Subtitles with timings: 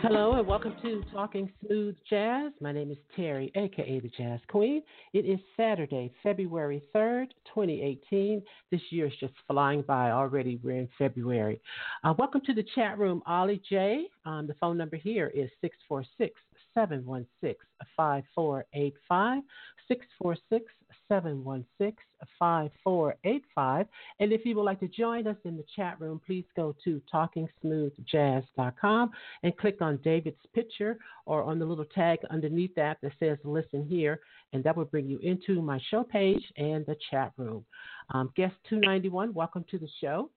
[0.00, 2.52] Hello and welcome to Talking Smooth Jazz.
[2.60, 4.80] My name is Terry, aka the Jazz Queen.
[5.12, 8.40] It is Saturday, February 3rd, 2018.
[8.70, 10.60] This year is just flying by already.
[10.62, 11.60] We're in February.
[12.04, 14.04] Uh, welcome to the chat room, Ollie J.
[14.24, 16.40] Um, the phone number here is 646
[16.74, 17.56] 716
[17.96, 19.42] 5485.
[19.88, 20.70] 646
[21.08, 21.96] 716
[22.38, 23.86] 5485.
[24.20, 27.00] And if you would like to join us in the chat room, please go to
[27.12, 29.10] talkingsmoothjazz.com
[29.42, 33.86] and click on David's picture or on the little tag underneath that that says listen
[33.86, 34.20] here.
[34.52, 37.64] And that will bring you into my show page and the chat room.
[38.10, 40.30] Um, guest 291, welcome to the show.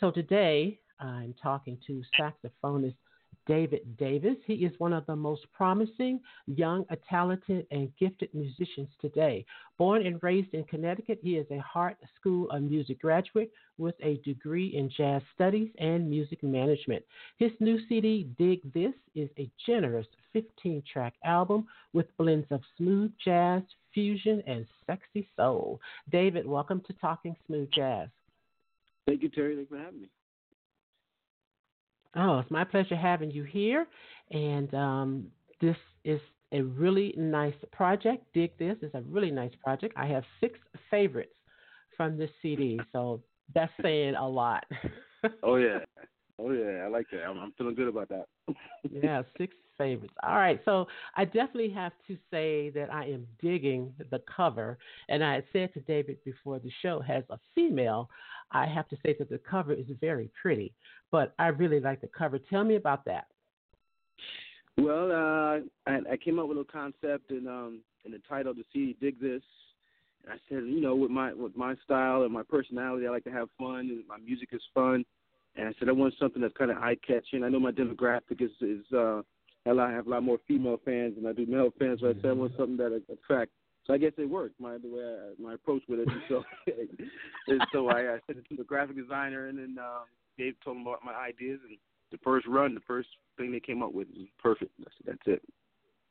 [0.00, 2.96] So today I'm talking to saxophonist
[3.48, 4.36] David Davis.
[4.46, 9.44] He is one of the most promising, young, talented, and gifted musicians today.
[9.78, 14.18] Born and raised in Connecticut, he is a Hartt School of Music graduate with a
[14.18, 17.02] degree in jazz studies and music management.
[17.38, 23.10] His new CD, Dig This, is a generous 15 track album with blends of smooth
[23.24, 23.62] jazz,
[23.94, 25.80] fusion, and sexy soul.
[26.12, 28.08] David, welcome to Talking Smooth Jazz.
[29.06, 29.56] Thank you, Terry.
[29.56, 30.08] Thanks for having me.
[32.16, 33.86] Oh, it's my pleasure having you here.
[34.30, 35.26] And um,
[35.60, 36.20] this is
[36.52, 38.24] a really nice project.
[38.34, 39.94] Dig This is a really nice project.
[39.96, 40.58] I have six
[40.90, 41.32] favorites
[41.96, 43.22] from this CD, so
[43.54, 44.64] that's saying a lot.
[45.42, 45.80] oh yeah,
[46.38, 47.24] oh yeah, I like that.
[47.24, 48.26] I'm, I'm feeling good about that.
[48.90, 50.14] yeah, six favorites.
[50.22, 50.86] All right, so
[51.16, 55.74] I definitely have to say that I am digging the cover, and I had said
[55.74, 58.08] to David before the show has a female.
[58.52, 60.72] I have to say that the cover is very pretty,
[61.10, 62.38] but I really like the cover.
[62.38, 63.26] Tell me about that.
[64.76, 68.62] Well, uh, I, I came up with a concept and um, and the title to
[68.72, 69.42] see dig this.
[70.24, 73.24] And I said, you know, with my with my style and my personality, I like
[73.24, 75.04] to have fun, and my music is fun.
[75.56, 77.42] And I said I want something that's kind of eye catching.
[77.42, 79.22] I know my demographic is is uh,
[79.66, 82.30] I have a lot more female fans than I do male fans, but I said
[82.30, 83.50] I want something that attract
[83.88, 84.60] so I guess it worked.
[84.60, 86.08] My the way I, my approach with it.
[86.08, 86.44] And so
[87.48, 90.04] and so I, I sent it to the graphic designer, and then um,
[90.36, 91.58] Dave told him about my ideas.
[91.66, 91.78] And
[92.12, 94.72] the first run, the first thing they came up with was perfect.
[94.78, 95.42] Said, that's it.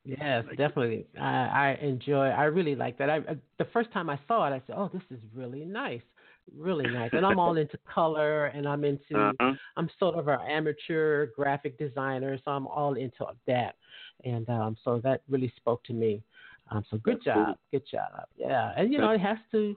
[0.03, 1.05] Yes, like definitely.
[1.19, 2.27] I, I enjoy.
[2.27, 3.09] I really like that.
[3.09, 6.01] I, I the first time I saw it, I said, "Oh, this is really nice,
[6.57, 9.17] really nice." And I'm all into color, and I'm into.
[9.17, 9.53] Uh-huh.
[9.75, 13.75] I'm sort of an amateur graphic designer, so I'm all into that,
[14.23, 16.23] and um, so that really spoke to me.
[16.71, 18.25] Um, so good That's job, good job.
[18.37, 19.75] Yeah, and you know it has to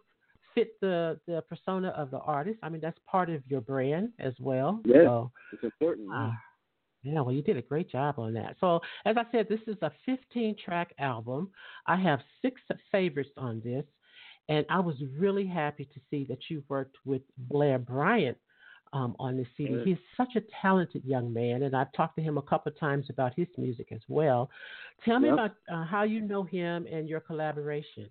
[0.54, 2.58] fit the the persona of the artist.
[2.62, 4.80] I mean that's part of your brand as well.
[4.84, 6.08] Yeah, so, it's important.
[6.12, 6.30] Uh,
[7.02, 8.56] yeah, well, you did a great job on that.
[8.60, 11.50] So, as I said, this is a 15 track album.
[11.86, 12.60] I have six
[12.92, 13.84] favorites on this,
[14.50, 18.36] and I was really happy to see that you worked with Blair Bryant
[18.92, 19.80] um, on this CD.
[19.84, 23.06] He's such a talented young man, and I've talked to him a couple of times
[23.08, 24.50] about his music as well.
[25.04, 25.34] Tell me yep.
[25.34, 28.08] about uh, how you know him and your collaboration.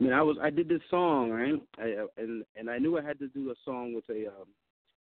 [0.00, 3.02] I mean, I was I did this song right, I, and and I knew I
[3.02, 4.28] had to do a song with a.
[4.28, 4.46] Um,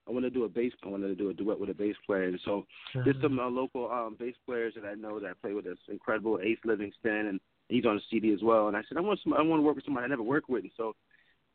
[0.08, 0.72] I wanted to do a bass.
[0.86, 3.02] I wanted to do a duet with a bass player, and so uh-huh.
[3.04, 5.66] there's some uh, local um, bass players that I know that I play with.
[5.66, 7.40] This incredible Ace Livingston, and
[7.70, 8.68] he's on the CD as well.
[8.68, 9.34] And I said I want some.
[9.34, 10.96] I want to work with somebody I never worked with, and so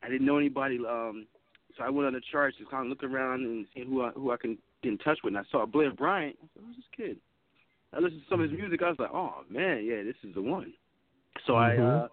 [0.03, 1.27] I didn't know anybody um,
[1.77, 4.09] so I went on the charts and kind of look around and see who I,
[4.11, 5.33] who I can get in touch with.
[5.33, 6.37] And I saw Blair Bryant.
[6.41, 7.17] I said, "Who's this kid?"
[7.93, 8.81] I listened to some of his music.
[8.81, 10.73] I was like, "Oh man, yeah, this is the one."
[11.45, 11.81] So mm-hmm.
[11.81, 12.07] I uh,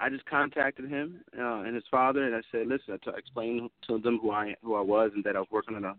[0.00, 3.70] I just contacted him uh, and his father, and I said, "Listen," I t- explained
[3.88, 5.94] to them who I who I was and that I was working on a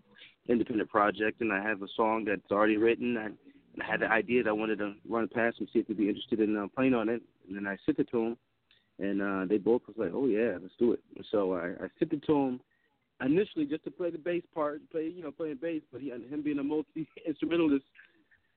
[0.49, 3.17] independent project, and I have a song that's already written.
[3.17, 3.37] And
[3.79, 6.09] I had the idea that I wanted to run past him, see if he'd be
[6.09, 7.21] interested in uh, playing on it.
[7.47, 8.37] And then I sent it to him,
[8.99, 10.99] and uh, they both was like, "Oh yeah, let's do it."
[11.31, 12.59] So I, I sent it to him
[13.25, 16.41] initially just to play the bass part, play you know playing bass, but he him
[16.43, 17.85] being a multi instrumentalist,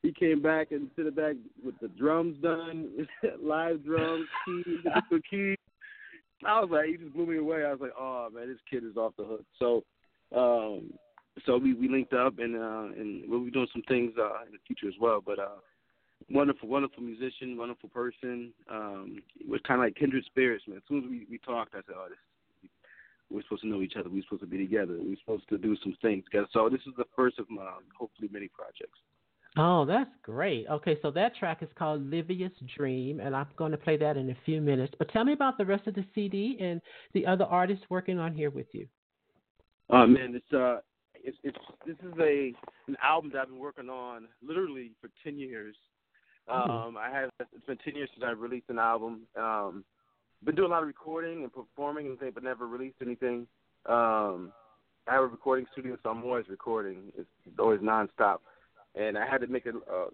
[0.03, 1.35] he came back and sent back
[1.65, 3.07] with the drums done,
[3.43, 4.79] live drums, keys,
[5.11, 5.57] the keys.
[6.47, 7.65] I was like, he just blew me away.
[7.65, 9.45] I was like, oh man, this kid is off the hook.
[9.59, 9.83] So,
[10.37, 10.93] um,
[11.47, 14.53] so we we linked up and uh, and we'll be doing some things uh, in
[14.53, 15.23] the future as well.
[15.25, 15.61] But uh,
[16.31, 18.53] wonderful, wonderful musician, wonderful person.
[18.71, 20.79] Um, was kind of like kindred spirits, man.
[20.79, 22.19] As soon as we we talked, I said, oh, this
[23.31, 24.09] we're supposed to know each other.
[24.09, 24.97] We're supposed to be together.
[25.01, 26.49] We're supposed to do some things together.
[26.53, 27.69] So this is the first of my
[27.99, 28.99] hopefully many projects.
[29.57, 30.67] Oh, that's great.
[30.69, 34.31] Okay, so that track is called Livia's Dream, and I'm going to play that in
[34.31, 34.93] a few minutes.
[34.99, 36.81] But tell me about the rest of the CD and
[37.13, 38.89] the other artists working on here with you.
[39.91, 40.79] Oh man, it's uh,
[41.15, 42.53] it's it's this is a
[42.89, 45.77] an album that I've been working on literally for ten years.
[46.49, 46.71] Mm-hmm.
[46.71, 49.23] Um, I have it's been ten years since I released an album.
[49.37, 49.85] Um,
[50.45, 53.47] been doing a lot of recording and performing and things, but never released anything.
[53.87, 54.53] Um,
[55.07, 57.13] I have a recording studio, so I'm always recording.
[57.19, 58.39] It's, always nonstop,
[58.95, 59.75] and I had to make it.
[59.91, 60.07] Uh,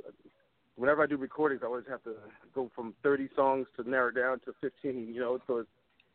[0.77, 2.15] whenever I do recordings, I always have to
[2.55, 5.15] go from 30 songs to narrow down to 15.
[5.15, 5.69] You know, so it's,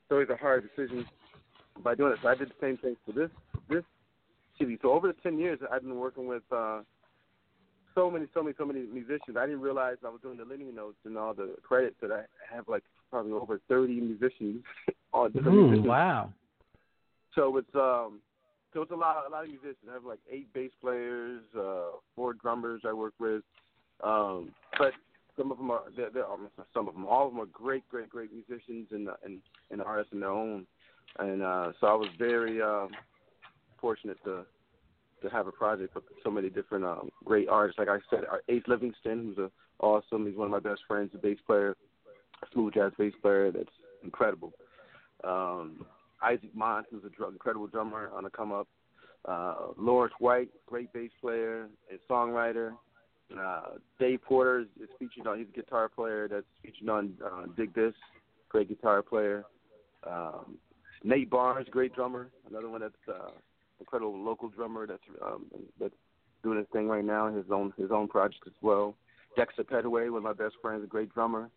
[0.03, 1.05] it's always a hard decision
[1.83, 2.19] by doing it.
[2.21, 3.29] So I did the same thing for this
[3.69, 3.83] this
[4.59, 4.77] CD.
[4.81, 6.81] So over the 10 years, I've been working with uh,
[7.93, 9.37] so many, so many, so many musicians.
[9.37, 12.23] I didn't realize I was doing the linear notes and all the credits that I
[12.53, 14.63] have like probably over 30 musicians
[15.13, 15.87] on different Ooh, musicians.
[15.87, 16.33] Wow.
[17.35, 18.19] So it's um
[18.73, 19.87] so it's a lot a lot of musicians.
[19.89, 23.43] I have like eight bass players, uh, four drummers I work with.
[24.03, 24.91] Um, but
[25.37, 26.25] some of them are they're, they're
[26.73, 29.39] some of them all of them are great great great musicians and and
[29.71, 30.65] and artists in their own.
[31.19, 32.89] And uh, so I was very um,
[33.79, 34.45] fortunate to
[35.21, 37.79] to have a project with so many different um, great artists.
[37.79, 40.25] Like I said, Ace Livingston, who's a awesome.
[40.25, 41.75] He's one of my best friends, a bass player,
[42.53, 43.69] smooth jazz bass player that's
[44.03, 44.53] incredible.
[45.23, 45.85] Um,
[46.21, 48.67] Isaac Mont, who's an dr- incredible drummer on the come up.
[49.25, 52.73] Uh, Lawrence White, great bass player and songwriter.
[53.39, 55.39] Uh, Dave Porter is, is featured on.
[55.39, 57.93] He's a guitar player that's featured on uh, Dig This,
[58.49, 59.43] great guitar player.
[60.07, 60.57] Um,
[61.03, 63.31] Nate Barnes, great drummer, another one that's uh,
[63.79, 65.45] incredible local drummer that's um,
[65.79, 65.93] that's
[66.43, 68.95] doing his thing right now, his own his own project as well.
[69.35, 71.49] Dexter Petaway, one of my best friends, a great drummer.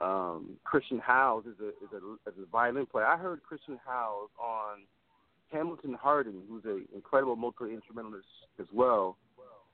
[0.00, 3.06] Um, Christian Howes is a is a, is a violin player.
[3.06, 4.82] I heard Christian Howes on
[5.52, 8.26] Hamilton Harding, who's an incredible multi instrumentalist
[8.60, 9.16] as well.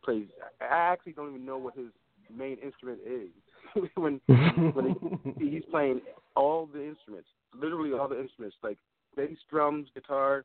[0.05, 0.27] Plays.
[0.61, 1.89] I actually don't even know what his
[2.35, 3.29] main instrument is.
[3.95, 4.97] when when
[5.39, 6.01] he, he's playing
[6.37, 8.79] all the instruments, literally all the instruments, like
[9.17, 10.45] bass, drums, guitar,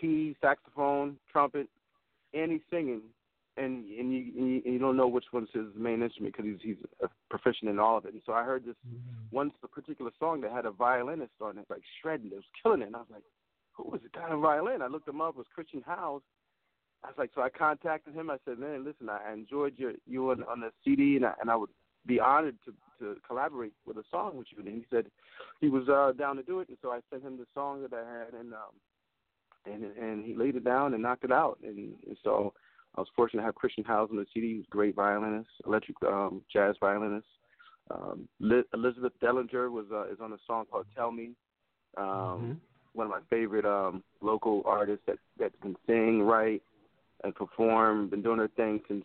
[0.00, 1.68] keys, saxophone, trumpet,
[2.34, 3.02] and he's singing,
[3.58, 6.50] and and you and you, and you don't know which one's his main instrument because
[6.50, 8.12] he's he's a proficient in all of it.
[8.12, 9.34] And so I heard this mm-hmm.
[9.34, 12.30] one particular song that had a violinist on it, like shredding.
[12.32, 13.22] It was killing it, and I was like,
[13.72, 14.82] who was the guy on violin?
[14.82, 15.34] I looked him up.
[15.34, 16.22] It was Christian Howes.
[17.04, 18.28] I was like, so I contacted him.
[18.28, 21.50] I said, man, listen, I enjoyed your you on, on the CD, and I, and
[21.50, 21.70] I would
[22.06, 24.58] be honored to to collaborate with a song with you.
[24.58, 25.06] And he said
[25.60, 27.92] he was uh, down to do it, and so I sent him the song that
[27.92, 28.74] I had, and um,
[29.66, 31.58] and and he laid it down and knocked it out.
[31.62, 32.52] And, and so
[32.98, 34.56] I was fortunate to have Christian Howes on the CD.
[34.56, 37.28] He's a great violinist, electric um, jazz violinist.
[37.92, 41.30] Um, Elizabeth Dellinger was uh, is on a song called "Tell Me."
[41.96, 42.52] Um, mm-hmm.
[42.94, 46.60] One of my favorite um, local artists that that can sing, write,
[47.22, 48.08] and perform.
[48.08, 49.04] Been doing her thing since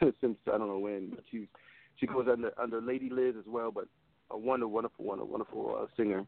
[0.20, 1.48] since I don't know when, but she
[1.96, 3.72] she goes under under Lady Liz as well.
[3.72, 3.86] But
[4.30, 6.24] a wonderful, wonderful, wonderful, wonderful uh, singer.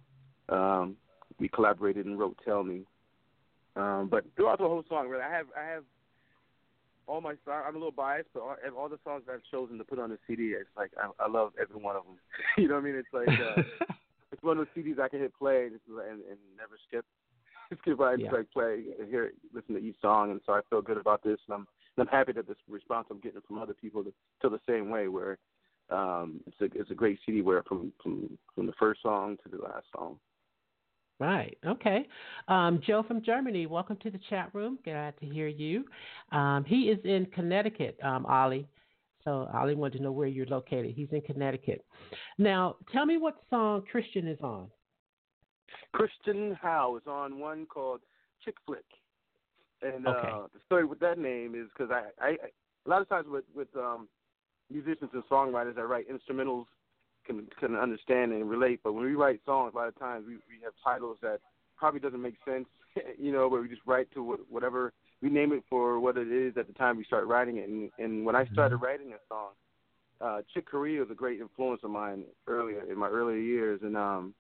[0.49, 0.97] Um,
[1.39, 2.83] we collaborated and wrote "Tell Me."
[3.77, 5.85] Um, but throughout the whole song, really, I have I have
[7.07, 7.65] all my songs.
[7.67, 10.19] I'm a little biased, but all, all the songs I've chosen to put on the
[10.27, 12.17] CD, it's like I, I love every one of them.
[12.59, 12.97] you know what I mean?
[12.97, 13.63] It's like uh,
[14.33, 17.05] it's one of those CDs I can hit play and, and, and never skip.
[17.81, 18.17] skip by, yeah.
[18.25, 21.23] just like play and hear, listen to each song, and so I feel good about
[21.23, 21.67] this, and I'm
[21.97, 24.13] and I'm happy that this response I'm getting from other people to
[24.43, 25.09] feel the same way.
[25.09, 25.39] Where
[25.91, 29.57] um, it's a it's a great CD where from from from the first song to
[29.57, 30.19] the last song.
[31.21, 31.57] Right.
[31.65, 32.09] Okay.
[32.49, 34.79] Um, Joe from Germany, welcome to the chat room.
[34.85, 35.85] Glad to hear you.
[36.33, 38.67] Um, he is in Connecticut, um, Ollie.
[39.23, 40.93] So Ollie wanted to know where you're located.
[40.97, 41.85] He's in Connecticut.
[42.37, 44.67] Now, tell me what song Christian is on.
[45.93, 48.01] Christian Howes is on one called
[48.45, 48.85] Chick Flick.
[49.83, 50.29] And okay.
[50.29, 52.31] uh, the story with that name is because I, I,
[52.87, 54.09] a lot of times with with um,
[54.71, 56.65] musicians and songwriters, I write instrumentals
[57.25, 58.81] can can understand and relate.
[58.83, 61.41] But when we write songs, a lot of times we we have titles that
[61.77, 62.67] probably doesn't make sense,
[63.19, 66.57] you know, but we just write to whatever we name it for what it is
[66.57, 67.69] at the time we start writing it.
[67.69, 68.85] And, and when I started mm-hmm.
[68.85, 69.51] writing a song,
[70.21, 73.97] uh, Chick Corea was a great influence of mine earlier in my earlier years, and
[73.97, 74.35] um,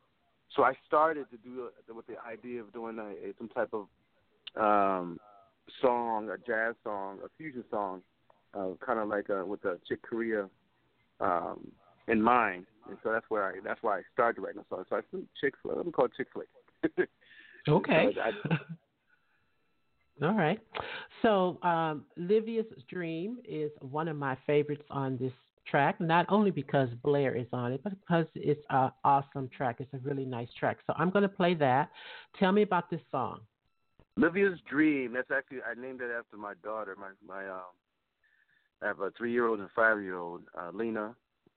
[0.54, 3.72] so I started to do it with the idea of doing a, a, some type
[3.72, 3.86] of
[4.60, 5.18] um,
[5.80, 8.02] song, a jazz song, a fusion song,
[8.54, 10.48] uh, kind of like uh, with the Chick Corea
[11.20, 11.72] um,
[12.08, 14.84] in mind and so that's where I that's why I started writing a song.
[14.88, 15.76] So I think Chick Flick.
[15.76, 16.48] Let me call it Chick Flick.
[17.68, 18.08] okay.
[20.22, 20.60] All right.
[21.22, 25.32] So um, Livia's Dream is one of my favorites on this
[25.68, 29.78] track, not only because Blair is on it, but because it's an awesome track.
[29.80, 30.78] It's a really nice track.
[30.86, 31.90] So I'm going to play that.
[32.38, 33.40] Tell me about this song.
[34.16, 35.14] Livia's Dream.
[35.14, 36.96] That's actually I named it after my daughter.
[36.98, 37.72] My my um
[38.82, 41.14] I have a three-year-old and five-year-old, uh, Lena,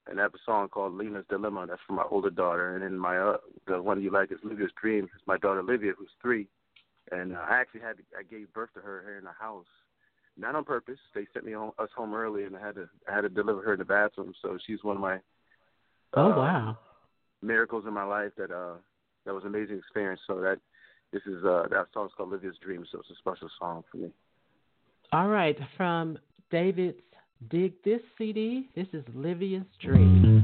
[0.09, 1.65] and I have a song called Lena's Dilemma.
[1.67, 3.37] That's for my older daughter, and then my uh,
[3.67, 5.05] the one you like is Livia's Dream.
[5.15, 6.47] It's my daughter Livia, who's three,
[7.11, 9.65] and uh, I actually had to, I gave birth to her here in the house,
[10.37, 10.99] not on purpose.
[11.13, 13.61] They sent me home, us home early, and I had to I had to deliver
[13.63, 14.33] her in the bathroom.
[14.41, 15.19] So she's one of my
[16.13, 16.77] oh uh, wow
[17.41, 18.75] miracles in my life that uh
[19.25, 20.21] that was an amazing experience.
[20.27, 20.59] So that
[21.11, 24.09] this is uh that song's called Livia's Dream, so it's a special song for me.
[25.11, 26.17] All right, from
[26.51, 26.99] David's
[27.49, 30.36] Dig This CD, this is Livia's Dream.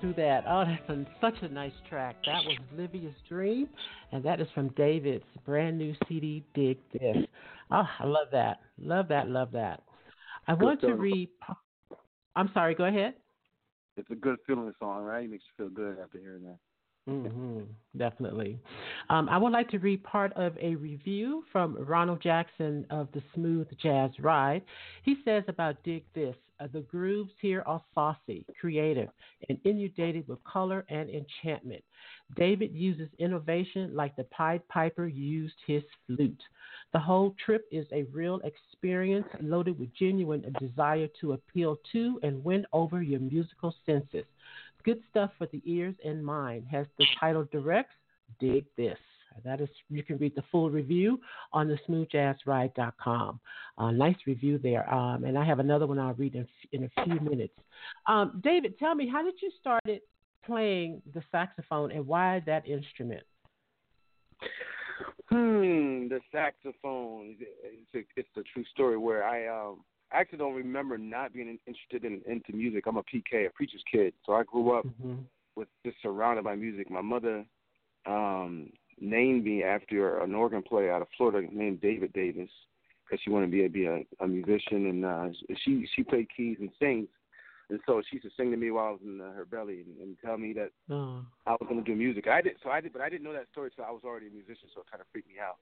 [0.00, 0.44] Through that.
[0.48, 2.16] Oh, that's such a nice track.
[2.26, 3.68] That was Livia's Dream,
[4.12, 7.16] and that is from David's brand new CD, Dig This.
[7.70, 8.60] Oh, I love that.
[8.78, 9.28] Love that.
[9.28, 9.82] Love that.
[10.46, 11.28] I good want to read.
[12.36, 13.14] I'm sorry, go ahead.
[13.96, 15.24] It's a good feeling song, right?
[15.24, 16.58] It makes you feel good after hearing that.
[17.08, 17.60] Mm-hmm,
[17.96, 18.58] definitely.
[19.08, 23.22] Um, I would like to read part of a review from Ronald Jackson of the
[23.34, 24.62] Smooth Jazz Ride.
[25.02, 29.08] He says about Dig This Uh, the grooves here are saucy, creative,
[29.48, 31.82] and inundated with color and enchantment.
[32.36, 36.42] David uses innovation like the Pied Piper used his flute.
[36.92, 42.44] The whole trip is a real experience loaded with genuine desire to appeal to and
[42.44, 44.24] win over your musical senses.
[44.84, 46.66] Good stuff for the ears and mind.
[46.70, 47.94] Has the title directs?
[48.40, 48.98] Dig this.
[49.44, 51.20] That is, you can read the full review
[51.52, 53.40] on the smoothjazzride.com.
[53.76, 54.92] Uh, nice review there.
[54.92, 57.54] Um, and I have another one I'll read in, in a few minutes.
[58.06, 59.82] Um, David, tell me, how did you start
[60.44, 63.22] playing the saxophone and why that instrument?
[65.30, 67.36] Hmm, the saxophone.
[67.38, 69.80] It's a, it's a true story where I um
[70.10, 72.84] actually don't remember not being interested in into music.
[72.86, 75.16] I'm a PK, a preacher's kid, so I grew up mm-hmm.
[75.54, 76.90] with just surrounded by music.
[76.90, 77.44] My mother
[78.06, 82.50] um named me after an organ player out of Florida named David Davis
[83.04, 85.28] because she wanted to be a, be a, a musician and uh,
[85.64, 87.08] she she played keys and sings.
[87.70, 89.84] And so she used to sing to me while I was in uh, her belly
[89.84, 91.20] and, and tell me that oh.
[91.46, 92.26] I was going to do music.
[92.26, 94.28] I did, so I did, but I didn't know that story so I was already
[94.28, 95.58] a musician, so it kind of freaked me out.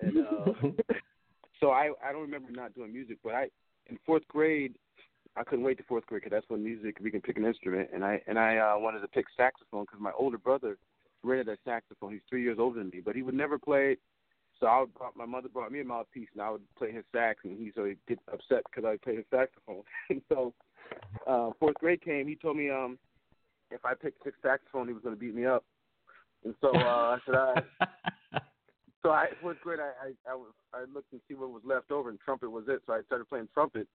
[0.00, 0.94] And uh,
[1.60, 3.48] so I I don't remember not doing music, but I
[3.88, 4.74] in fourth grade
[5.36, 7.88] I couldn't wait to fourth grade because that's when music we can pick an instrument,
[7.92, 10.76] and I and I uh, wanted to pick saxophone because my older brother
[11.24, 12.12] rented a saxophone.
[12.12, 13.96] He's three years older than me, but he would never play.
[14.60, 17.40] So I would, my mother brought me a mouthpiece, and I would play his sax,
[17.44, 19.82] and he so he'd get upset because I play his saxophone.
[20.10, 20.54] and so
[21.26, 22.98] uh, fourth grade came, he told me um
[23.70, 25.64] if I picked sixth saxophone, he was going to beat me up.
[26.44, 27.64] And so uh, I said, all right.
[29.02, 31.90] so I fourth grade, I, I I was I looked and see what was left
[31.90, 32.82] over, and trumpet was it.
[32.86, 33.88] So I started playing trumpet.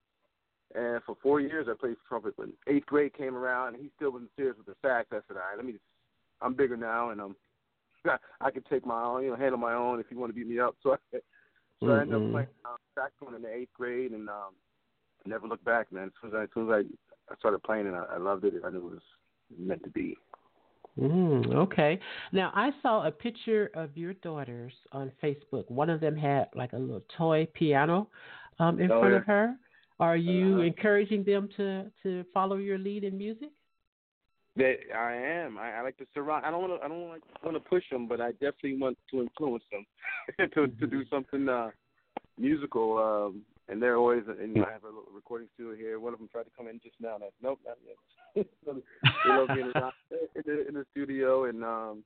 [0.72, 2.34] And for four years, I played trumpet.
[2.36, 5.36] When eighth grade came around, and he still wasn't serious with the sax, I said,
[5.36, 5.74] "All right, let me
[6.42, 7.36] I'm bigger now, and I'm
[8.40, 10.48] I can take my own, you know, handle my own if you want to beat
[10.48, 10.76] me up.
[10.82, 11.18] So I,
[11.80, 11.92] so mm-hmm.
[11.92, 14.52] I ended up playing um, saxophone in the eighth grade, and um,
[15.24, 16.08] never looked back, man.
[16.08, 16.84] As soon as I, as soon as
[17.30, 18.52] I, I started playing it, I, I loved it.
[18.62, 19.00] I knew it was
[19.58, 20.14] meant to be.
[20.98, 21.98] Mm, okay.
[22.32, 25.70] Now I saw a picture of your daughters on Facebook.
[25.70, 28.08] One of them had like a little toy piano
[28.58, 29.20] um, in oh, front yeah.
[29.20, 29.54] of her.
[30.00, 30.62] Are you uh-huh.
[30.62, 33.50] encouraging them to to follow your lead in music?
[34.60, 35.56] That I am.
[35.56, 36.44] I, I like to surround.
[36.44, 36.84] I don't want to.
[36.84, 39.86] I don't like want to push them, but I definitely want to influence them
[40.54, 41.70] to to do something uh,
[42.38, 42.98] musical.
[42.98, 44.24] Um, and they're always.
[44.28, 45.98] And you know, I have a little recording studio here.
[45.98, 47.14] One of them tried to come in just now.
[47.14, 48.46] And I, nope, not yet.
[49.24, 49.72] they love being
[50.36, 52.04] in the, in the studio and um,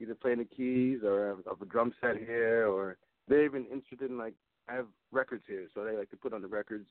[0.00, 4.08] either playing the keys or have, have a drum set here, or they're even interested
[4.08, 4.34] in like
[4.68, 6.86] I have records here, so they like to put on the records.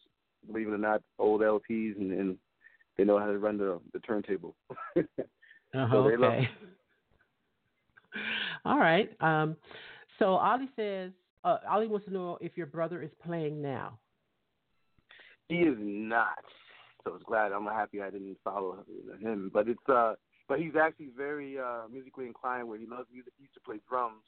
[0.46, 2.38] Believe it or not, old LPs and, and
[2.98, 4.56] they know how to run the the turntable.
[4.98, 5.02] uh,
[5.74, 6.50] so okay.
[8.66, 9.10] All right.
[9.22, 9.56] Um,
[10.20, 11.12] so Ollie says,
[11.44, 13.98] uh, Ollie wants to know if your brother is playing now.
[15.50, 16.44] He is not.
[17.04, 17.52] So I was glad.
[17.52, 18.84] I'm happy I didn't follow
[19.22, 19.52] him.
[19.54, 20.14] But it's uh,
[20.48, 22.68] but he's actually very uh, musically inclined.
[22.68, 23.34] Where he loves music.
[23.38, 24.24] He used to play drums,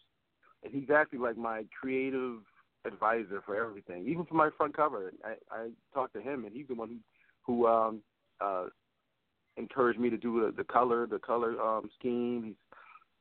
[0.64, 2.40] and he's actually like my creative
[2.86, 5.12] advisor for everything, even for my front cover.
[5.24, 6.98] I I talked to him, and he's the one who
[7.46, 8.02] who um
[8.42, 8.66] uh,
[9.58, 12.44] encouraged me to do the, the color, the color um, scheme.
[12.46, 12.56] He's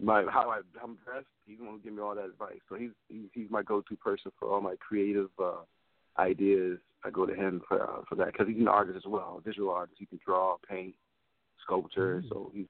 [0.00, 1.26] my how I, I'm dressed.
[1.46, 2.61] He's the one who give me all that advice.
[2.68, 5.62] So he's he's, he's my go-to person for all my creative uh,
[6.18, 6.79] ideas.
[7.05, 9.40] I go to him for uh, for that because he's an artist as well, a
[9.40, 9.98] visual artist.
[9.98, 10.94] He can draw, paint,
[11.62, 12.18] sculpture.
[12.18, 12.29] Mm-hmm.
[12.29, 12.66] So he's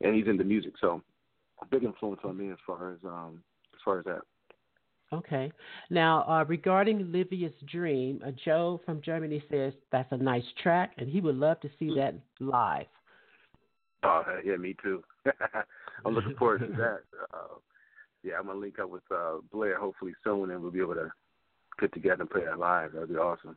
[0.00, 0.74] and he's into music.
[0.80, 1.02] So
[1.60, 3.42] a big influence on me as far as um
[3.74, 4.22] as far as that.
[5.12, 5.50] Okay.
[5.90, 11.08] Now, uh, regarding Olivia's Dream, uh, Joe from Germany says that's a nice track, and
[11.08, 12.86] he would love to see that live.
[14.04, 15.02] Oh, yeah, me too.
[16.04, 17.00] I'm looking forward to that.
[17.32, 17.58] Uh,
[18.22, 21.10] yeah, I'm gonna link up with uh, Blair hopefully soon, and we'll be able to
[21.80, 22.92] get together and play that live.
[22.92, 23.56] That'd be awesome.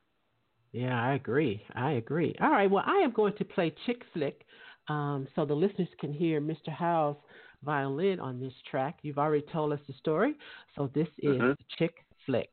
[0.71, 1.63] Yeah, I agree.
[1.75, 2.35] I agree.
[2.39, 2.69] All right.
[2.69, 4.45] Well, I am going to play Chick Flick,
[4.87, 6.69] um, so the listeners can hear Mr.
[6.69, 7.17] Howell's
[7.63, 8.99] violin on this track.
[9.02, 10.36] You've already told us the story,
[10.76, 11.52] so this is mm-hmm.
[11.78, 12.49] Chick Flick.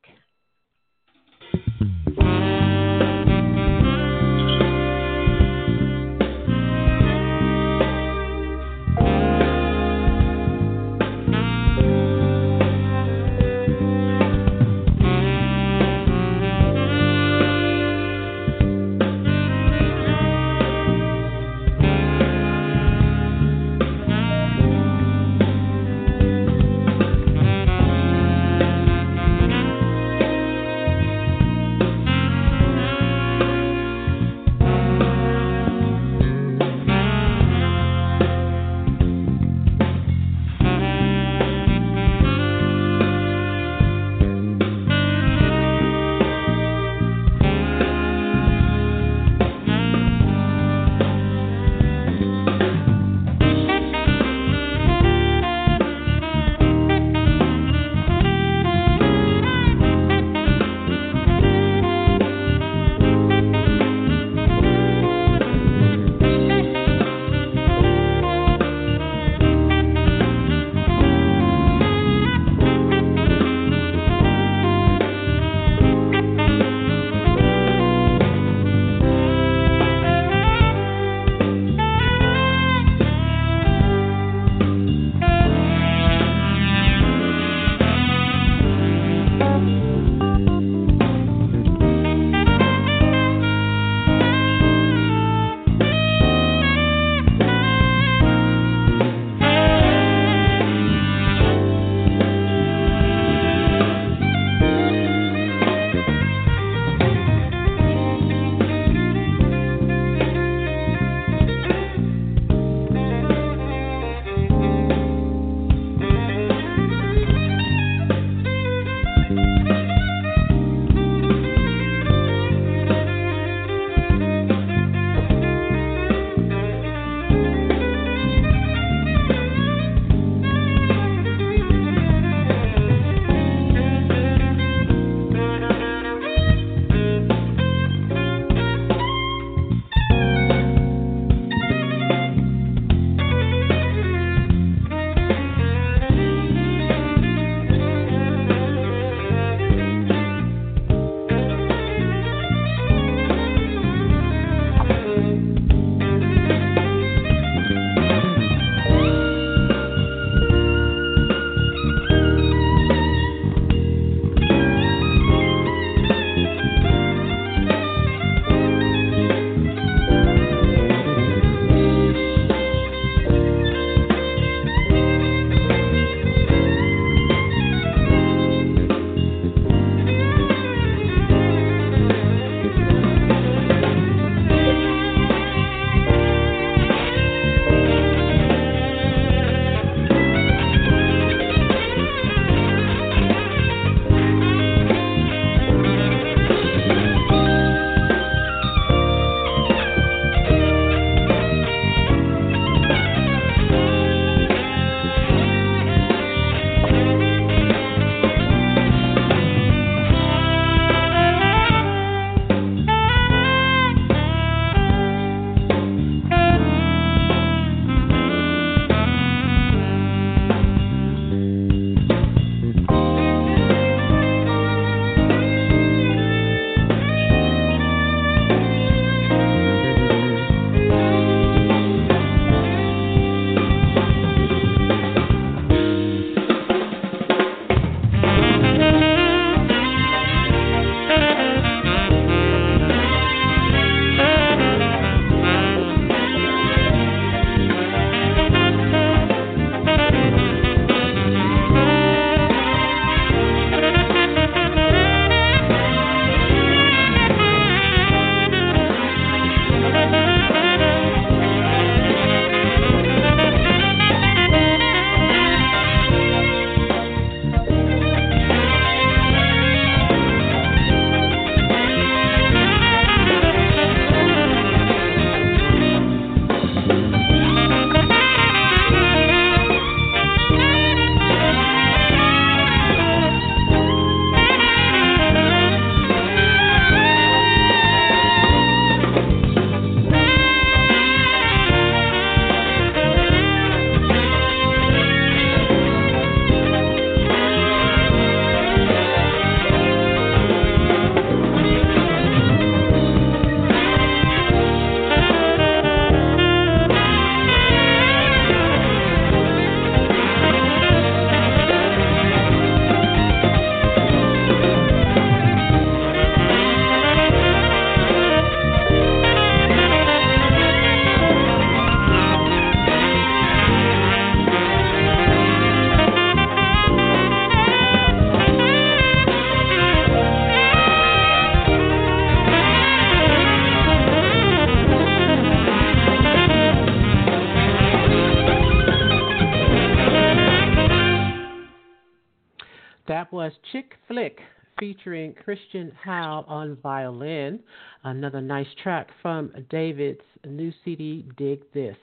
[345.01, 347.61] Featuring Christian Howes on violin.
[348.05, 351.97] Another nice track from David's new CD, Dig This.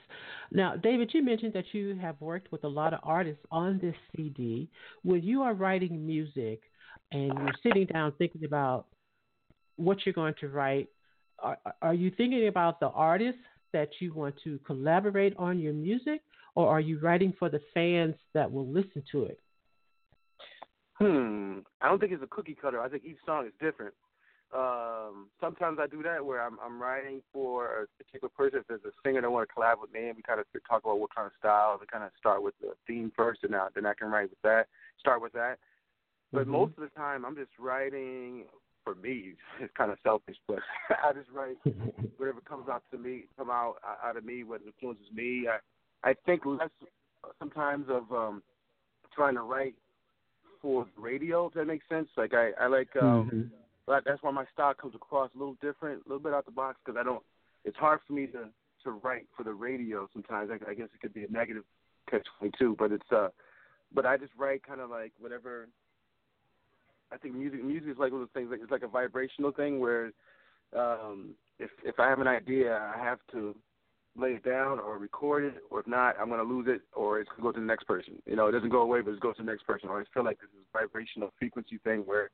[0.50, 3.94] Now, David, you mentioned that you have worked with a lot of artists on this
[4.16, 4.68] CD.
[5.04, 6.62] When you are writing music
[7.12, 8.86] and you're sitting down thinking about
[9.76, 10.88] what you're going to write,
[11.38, 13.40] are, are you thinking about the artists
[13.72, 16.22] that you want to collaborate on your music,
[16.56, 19.38] or are you writing for the fans that will listen to it?
[20.98, 21.58] Hmm.
[21.80, 22.80] I don't think it's a cookie cutter.
[22.80, 23.94] I think each song is different.
[24.54, 28.60] Um, sometimes I do that where I'm I'm writing for a particular person.
[28.60, 30.84] If there's a singer that want to collab with me, and we kind of talk
[30.84, 31.76] about what kind of style.
[31.78, 34.40] We kind of start with the theme first, and now then I can write with
[34.42, 34.66] that.
[34.98, 35.58] Start with that.
[36.32, 36.52] But mm-hmm.
[36.52, 38.44] most of the time, I'm just writing
[38.84, 39.34] for me.
[39.60, 40.60] It's kind of selfish, but
[41.04, 41.58] I just write
[42.16, 45.46] whatever comes out to me, come out out of me, what influences me.
[45.46, 45.58] I
[46.08, 46.70] I think less
[47.38, 48.42] sometimes of um
[49.14, 49.74] trying to write
[50.60, 52.08] for radio, if that makes sense.
[52.16, 53.42] Like I, I like, um, mm-hmm.
[53.86, 56.52] but that's why my style comes across a little different, a little bit out the
[56.52, 57.22] box, because I don't.
[57.64, 58.48] It's hard for me to
[58.84, 60.50] to write for the radio sometimes.
[60.50, 61.64] I, I guess it could be a negative
[62.10, 63.28] catch twenty two, but it's uh,
[63.94, 65.68] but I just write kind of like whatever.
[67.12, 68.50] I think music music is like one of those things.
[68.50, 70.12] Like it's like a vibrational thing where,
[70.76, 73.54] um, if if I have an idea, I have to
[74.16, 77.20] lay it down or record it, or if not, I'm going to lose it, or
[77.20, 78.14] it's going to go to the next person.
[78.26, 79.88] You know, it doesn't go away, but it goes to the next person.
[79.88, 82.30] Or I feel like this is a vibrational frequency thing where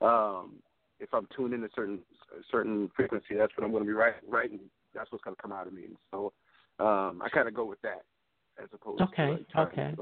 [0.00, 0.54] um,
[1.00, 2.00] if I'm tuned in a certain
[2.50, 4.20] certain frequency, that's what I'm going to be writing.
[4.28, 4.60] writing
[4.94, 5.84] that's what's going to come out of me.
[5.84, 6.32] And so
[6.78, 8.02] um, I kind of go with that
[8.62, 9.94] as opposed okay, to like okay.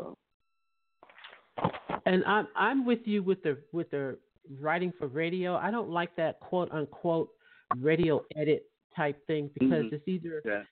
[2.07, 4.19] And I'm I'm with you with the with the
[4.61, 5.57] writing for radio.
[5.57, 7.31] I don't like that quote unquote
[7.79, 9.95] radio edit type thing because mm-hmm.
[9.95, 10.63] it's either yeah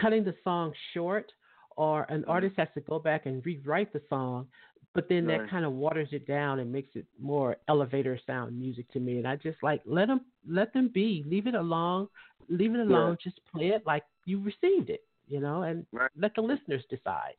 [0.00, 1.30] cutting the song short,
[1.76, 2.30] or an mm-hmm.
[2.30, 4.46] artist has to go back and rewrite the song,
[4.94, 5.40] but then right.
[5.40, 9.18] that kind of waters it down and makes it more elevator sound music to me.
[9.18, 12.08] And I just like let them let them be, leave it alone,
[12.48, 13.30] leave it alone, yeah.
[13.30, 16.10] just play it like you received it, you know, and right.
[16.16, 17.34] let the listeners decide.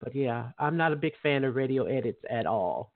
[0.00, 2.92] But yeah, I'm not a big fan of radio edits at all.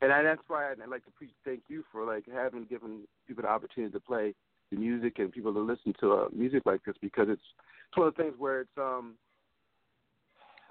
[0.00, 1.12] And I, that's why I'd like to
[1.44, 4.34] thank you for like having given people the opportunity to play
[4.72, 7.42] the music and people to listen to uh, music like this because it's
[7.88, 9.14] it's one of the things where it's um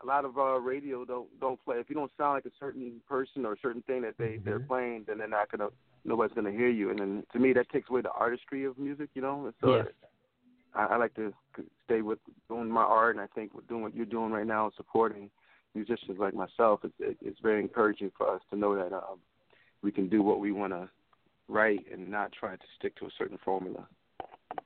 [0.03, 2.99] a lot of uh radio don't don't play if you don't sound like a certain
[3.07, 4.49] person or a certain thing that they mm-hmm.
[4.49, 5.69] they're playing then they're not gonna
[6.03, 9.09] nobody's gonna hear you and then to me that takes away the artistry of music
[9.13, 9.85] you know so yes.
[10.73, 11.31] I, I like to
[11.85, 14.65] stay with doing my art and I think with doing what you're doing right now
[14.65, 15.29] and supporting
[15.75, 19.19] musicians like myself it's it, it's very encouraging for us to know that um
[19.83, 20.89] we can do what we want to
[21.47, 23.87] write and not try to stick to a certain formula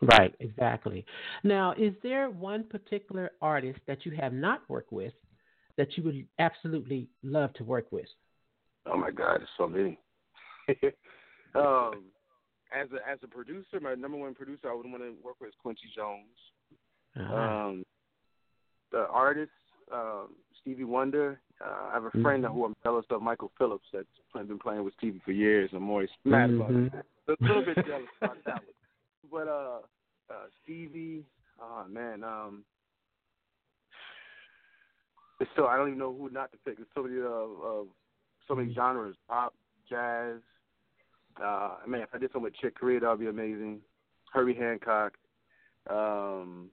[0.02, 1.06] Right, exactly.
[1.44, 5.14] Now, is there one particular artist that you have not worked with
[5.78, 8.08] that you would absolutely love to work with?
[8.86, 10.00] Oh my God, there's so many.
[11.56, 12.06] um,
[12.74, 15.50] as a as a producer, my number one producer I would want to work with
[15.50, 16.26] is Quincy Jones.
[17.20, 17.36] Uh-huh.
[17.36, 17.84] Um,
[18.92, 19.52] the artist
[19.93, 20.30] um,
[20.62, 21.39] Stevie Wonder.
[21.63, 22.54] Uh, I have a friend mm-hmm.
[22.54, 25.69] who I'm jealous of, Michael Phillips, that's been playing with Stevie for years.
[25.74, 26.88] I'm always mad mm-hmm.
[26.88, 26.93] about
[27.30, 27.39] it.
[27.41, 28.76] A little bit jealous about that one
[29.32, 29.80] but uh,
[30.30, 31.24] uh, Stevie,
[31.62, 32.63] oh man, um,
[35.39, 36.78] it's so I don't even know who not to pick.
[36.78, 37.84] There's so many uh, uh
[38.48, 39.54] so many genres: pop,
[39.89, 40.38] jazz.
[41.43, 43.80] Uh, man, if I did something with Chick Corea, that'd be amazing.
[44.32, 45.13] Herbie Hancock.
[45.89, 46.69] Um,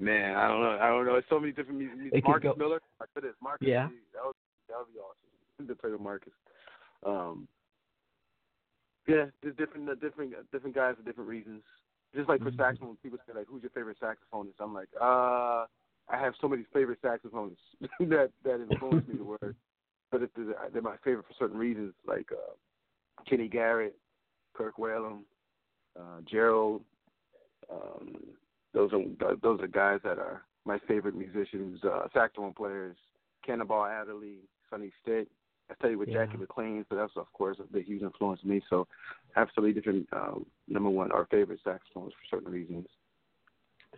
[0.00, 0.78] man, I don't know.
[0.80, 1.14] I don't know.
[1.16, 2.24] It's so many different music.
[2.24, 2.80] Marcus Miller.
[3.00, 3.34] I said this.
[3.42, 3.66] Marcus.
[3.68, 3.88] Yeah.
[4.14, 4.36] That would
[4.68, 5.68] that would be awesome.
[5.68, 6.32] To play with Marcus.
[7.04, 7.48] Um,
[9.08, 11.62] yeah, there's different uh, different uh, different guys for different reasons.
[12.14, 12.60] Just like for mm-hmm.
[12.60, 15.66] saxophone, people say like, "Who's your favorite saxophonist?" I'm like, uh,
[16.08, 17.56] I have so many favorite saxophonists
[18.00, 19.54] that that influence me to work,
[20.10, 22.54] but if they're, they're my favorite for certain reasons, like uh,
[23.28, 23.96] Kenny Garrett,
[24.54, 25.20] Kirk Whalum,
[25.98, 26.82] uh, Gerald.
[27.70, 28.16] Um,
[28.76, 32.96] those are those are guys that are my favorite musicians, uh, saxophone players.
[33.44, 35.28] Cannonball Adderley, Sonny Stitt,
[35.70, 36.26] I studied with yeah.
[36.26, 38.60] Jackie McLean, so that's of course a big huge influence on me.
[38.68, 38.86] So
[39.36, 42.86] absolutely different um, number one our favorite saxophones for certain reasons.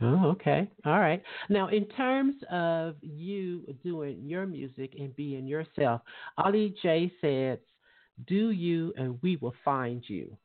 [0.01, 0.71] Oh, okay.
[0.85, 1.21] All right.
[1.49, 6.03] Now, in terms of you doing your music and being yourself,
[6.37, 7.59] Ollie J says,
[8.29, 10.37] "Do you, and we will find you."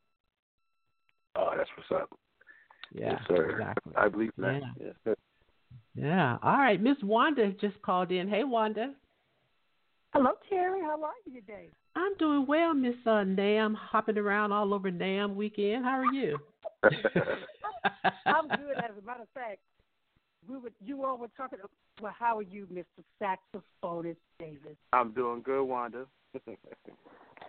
[1.36, 2.18] Oh, that's what's up.
[2.94, 3.50] Yeah, yes, sir.
[3.50, 3.94] exactly.
[3.96, 4.62] I believe that.
[4.80, 4.92] Yeah.
[5.06, 5.16] Yes,
[5.96, 6.38] yeah.
[6.44, 6.82] All right.
[6.82, 8.28] Miss Wanda just called in.
[8.28, 8.94] Hey, Wanda.
[10.14, 10.82] Hello, Terry.
[10.82, 11.70] How are you today?
[11.96, 15.86] I'm doing well, Miss uh, Nam, hopping around all over Nam weekend.
[15.86, 16.38] How are you?
[16.84, 18.78] I'm good.
[18.78, 19.60] As a matter of fact,
[20.48, 21.60] we were you all were talking.
[22.02, 23.04] Well, how are you, Mr.
[23.22, 24.78] Saxophonist Davis?
[24.92, 26.06] I'm doing good, Wanda.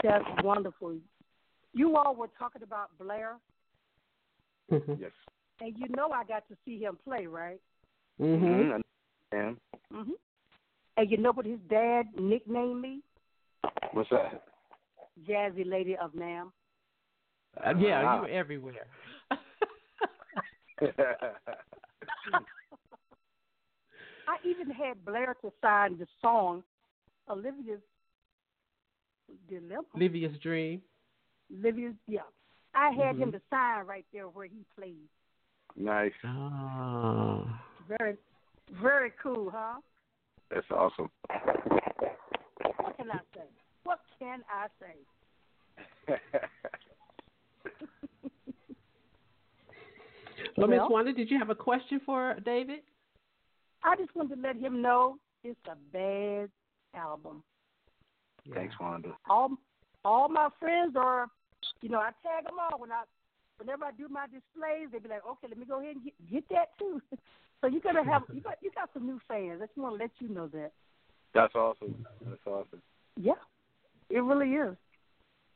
[0.02, 0.96] That's wonderful.
[1.72, 3.36] You all were talking about Blair.
[4.70, 4.94] Mm-hmm.
[5.00, 5.10] Yes.
[5.60, 7.60] And you know I got to see him play, right?
[8.20, 8.82] Mhm.
[9.32, 9.58] And
[9.92, 10.18] Mhm.
[10.96, 13.02] And you know what his dad nicknamed me?
[13.92, 14.42] what's that?
[15.22, 16.52] Jazzy Lady of Nam.
[17.64, 18.16] Uh, yeah, Ah.
[18.16, 18.86] you were everywhere.
[24.26, 26.62] I even had Blair to sign the song
[27.28, 27.80] Olivia's
[29.48, 29.84] Dilemma.
[29.94, 30.82] Livia's dream.
[31.52, 32.22] Olivia's, yeah.
[32.74, 33.32] I had him Mhm.
[33.32, 35.08] to sign right there where he played.
[35.76, 36.12] Nice.
[36.24, 37.46] Oh.
[37.88, 38.16] Very,
[38.82, 39.80] very cool, huh?
[40.50, 41.10] That's awesome.
[42.78, 43.48] What can I say?
[43.84, 46.16] What can I say?
[50.56, 52.80] Well, Miss Wanda, did you have a question for David?
[53.82, 56.48] I just wanted to let him know it's a bad
[56.94, 57.42] album.
[58.52, 59.16] Thanks, Wanda.
[59.28, 59.50] All
[60.04, 61.28] all my friends are,
[61.80, 63.02] you know, I tag them all when I,
[63.58, 66.14] whenever I do my displays, they be like, okay, let me go ahead and get,
[66.30, 67.00] get that too.
[67.60, 69.60] so you gotta have you got you got some new fans.
[69.62, 70.72] I just want to let you know that.
[71.34, 72.04] That's awesome.
[72.24, 72.82] That's awesome.
[73.16, 73.40] Yeah,
[74.10, 74.76] it really is.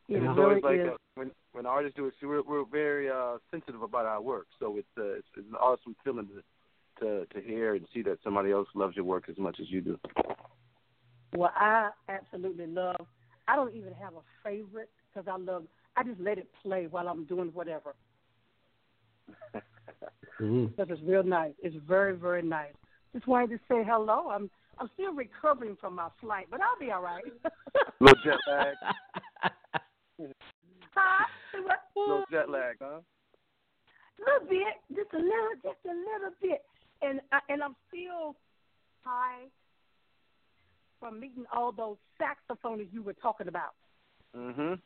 [0.08, 0.88] It And it's really always like is.
[0.88, 4.46] uh, when when artists do it, we're we're very uh, sensitive about our work.
[4.58, 6.42] So it's uh, it's, it's an awesome feeling to
[7.00, 9.80] to to hear and see that somebody else loves your work as much as you
[9.80, 9.98] do.
[11.36, 13.06] Well, I absolutely love.
[13.46, 15.64] I don't even have a favorite because I love.
[15.98, 17.94] I just let it play while I'm doing whatever
[20.40, 20.70] Mm.
[20.76, 21.54] because it's real nice.
[21.64, 22.72] It's very very nice.
[23.12, 24.28] Just wanted to say hello.
[24.30, 27.24] I'm I'm still recovering from my flight, but I'll be all right.
[28.00, 28.74] little jet lag,
[30.94, 31.24] Huh?
[31.52, 31.58] Say
[31.96, 33.00] little jet lag, huh?
[34.20, 36.62] little bit, just a little, just a little bit,
[37.02, 38.36] and I, and I'm still
[39.02, 39.44] high
[41.00, 43.74] from meeting all those saxophonists you were talking about.
[44.36, 44.80] Mhm.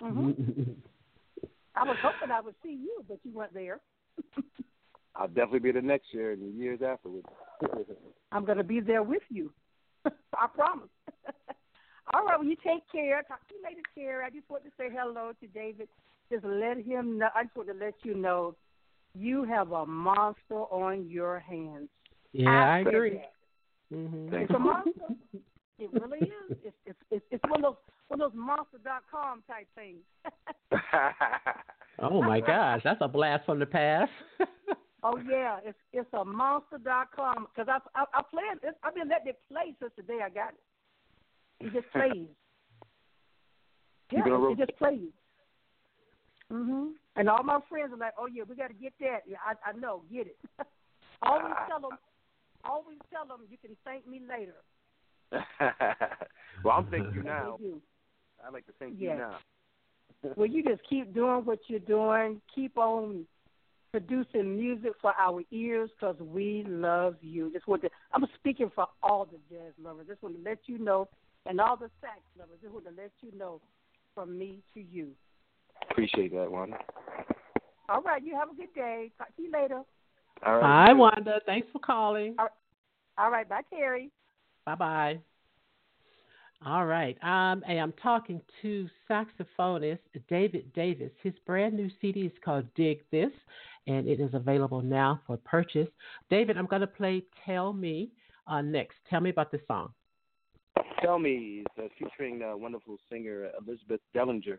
[0.00, 0.30] Hmm
[1.76, 3.80] I was hoping I would see you, but you weren't there.
[5.16, 7.26] I'll definitely be there next year and the years afterwards.
[8.32, 9.52] I'm going to be there with you.
[10.06, 10.88] I promise.
[12.14, 13.22] All right, well, you take care.
[13.28, 14.24] Talk to you later, Terry.
[14.24, 15.88] I just want to say hello to David.
[16.30, 17.28] Just let him know.
[17.34, 18.54] I just want to let you know
[19.14, 21.88] you have a monster on your hands.
[22.32, 23.20] yeah, I said agree.
[23.92, 24.34] Mm-hmm.
[24.34, 24.90] It's a monster.
[25.78, 26.56] It really is.
[26.64, 30.02] It's it's it's, it's one of those one of those monster.com type things.
[31.98, 34.10] Oh my gosh, that's a blast from the past.
[35.02, 38.76] oh yeah, it's it's a monster.com because I I, I played it.
[38.84, 41.66] I've been letting it play since the day I got it.
[41.66, 42.26] It just plays.
[44.12, 45.08] yeah, Keep it a it, it just plays.
[46.52, 46.90] Mhm.
[47.16, 49.70] And all my friends are like, "Oh yeah, we got to get that." Yeah, I
[49.70, 50.36] I know, get it.
[51.22, 51.96] always tell them,
[52.62, 54.60] always tell them you can thank me later.
[56.62, 57.58] well, I'm thanking you now.
[58.46, 58.52] They do.
[58.52, 59.12] I like to thank Yes.
[59.12, 59.38] you now.
[60.36, 62.40] Well, you just keep doing what you're doing.
[62.54, 63.26] Keep on
[63.92, 67.52] producing music for our ears because we love you.
[67.52, 70.06] Just want to, I'm speaking for all the jazz lovers.
[70.08, 71.08] Just want to let you know,
[71.46, 72.58] and all the sax lovers.
[72.60, 73.60] Just want to let you know
[74.14, 75.12] from me to you.
[75.90, 76.78] Appreciate that, Wanda.
[77.88, 79.12] All right, you have a good day.
[79.18, 79.82] Talk to you later.
[80.44, 80.88] All right.
[80.88, 81.40] Hi, Wanda.
[81.46, 82.34] Thanks for calling.
[82.38, 82.52] All right,
[83.18, 84.10] all right bye, Terry.
[84.64, 85.20] Bye bye.
[86.64, 87.16] All right.
[87.22, 91.10] Um, I'm talking to saxophonist David Davis.
[91.22, 93.30] His brand new CD is called Dig This,
[93.86, 95.88] and it is available now for purchase.
[96.30, 98.10] David, I'm going to play Tell Me
[98.46, 98.96] uh, next.
[99.10, 99.90] Tell me about this song.
[101.02, 104.58] Tell me, it's uh, featuring uh, wonderful singer Elizabeth Dellinger.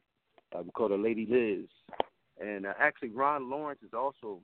[0.55, 1.67] Uh, we call her Lady Liz.
[2.39, 4.39] And uh, actually, Ron Lawrence is also,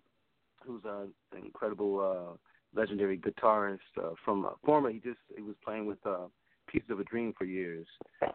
[0.66, 1.04] who's uh,
[1.36, 2.00] an incredible,
[2.34, 2.38] uh,
[2.76, 3.78] legendary guitarist
[4.26, 4.90] from former.
[4.90, 6.00] He just he was playing with
[6.68, 7.88] Pieces of a Dream for years.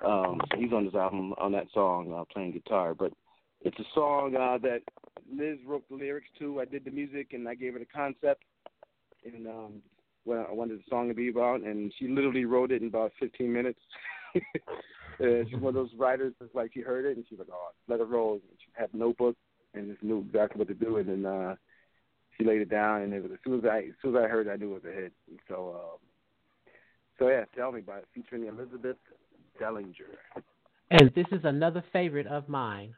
[0.05, 2.95] Um, he's on this album on that song, uh, playing guitar.
[2.95, 3.12] But
[3.62, 4.81] it's a song uh, that
[5.33, 6.61] Liz wrote the lyrics to.
[6.61, 8.45] I did the music and I gave her the concept.
[9.25, 9.83] And um,
[10.25, 13.13] what I wanted the song to be about, and she literally wrote it in about
[13.19, 13.81] 15 minutes.
[15.19, 18.00] she's one of those writers that's like she heard it and she's like, "Oh, let
[18.00, 19.37] it roll." And she had a notebook
[19.75, 21.57] and just knew exactly what to do, and then uh,
[22.37, 23.02] she laid it down.
[23.02, 24.71] And it was as soon as I as soon as I heard it, I knew
[24.71, 25.13] it was a hit.
[25.29, 25.98] And so, um,
[27.19, 28.96] so yeah, tell me about it, featuring Elizabeth
[29.60, 30.16] Dellinger.
[30.90, 32.94] And this is another favorite of mine.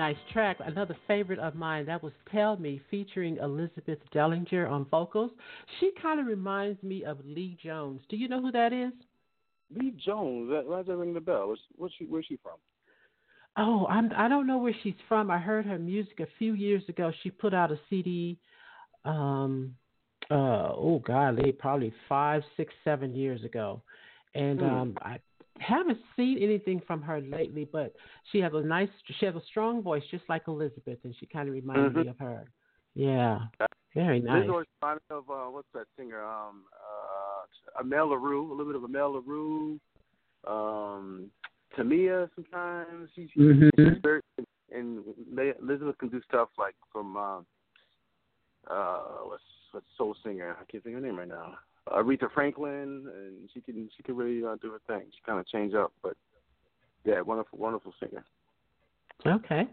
[0.00, 0.56] Nice track.
[0.64, 5.30] Another favorite of mine that was "Tell Me" featuring Elizabeth Dellinger on vocals.
[5.78, 8.00] She kind of reminds me of Lee Jones.
[8.08, 8.92] Do you know who that is?
[9.76, 10.50] Lee Jones.
[10.50, 11.54] Why does that ring the bell?
[11.98, 12.06] She?
[12.06, 12.56] Where's she from?
[13.58, 14.10] Oh, I'm.
[14.16, 15.30] I don't know where she's from.
[15.30, 17.12] I heard her music a few years ago.
[17.22, 18.38] She put out a CD.
[19.04, 19.74] Um,
[20.30, 23.82] uh, oh God, they probably five, six, seven years ago,
[24.34, 24.64] and Hmm.
[24.66, 25.18] um, I
[25.60, 27.68] haven't seen anything from her lately.
[27.70, 27.94] But
[28.32, 28.88] she has a nice,
[29.18, 32.10] she has a strong voice, just like Elizabeth, and she kind of reminds me Mhm.
[32.10, 32.50] of her.
[32.94, 33.46] Yeah,
[33.94, 34.42] very nice.
[34.42, 36.24] This always reminds me of uh, what's that singer?
[36.24, 38.50] Um, uh, Amel Larrieux.
[38.50, 39.78] A little bit of Amel Larrieux.
[40.44, 41.30] Um,
[41.76, 42.28] Tamia.
[42.34, 44.02] Sometimes she's, she's Mhm.
[44.02, 44.20] very
[44.72, 45.04] and
[45.62, 47.40] Elizabeth can do stuff like from uh,
[48.68, 49.42] uh, what's
[49.72, 50.56] what's soul singer?
[50.60, 51.58] I can't think of her name right now.
[51.88, 55.06] Aretha Franklin, and she can she can really uh, do her thing.
[55.10, 56.16] She kind of change up, but
[57.04, 58.24] yeah, wonderful wonderful singer.
[59.26, 59.68] Okay.